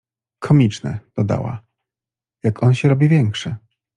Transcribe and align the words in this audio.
—Komiczne— 0.43 0.99
dodała 1.17 1.63
—jak 2.43 2.63
on 2.63 2.73
się 2.75 2.89
robi 2.89 3.09
większy. 3.09 3.55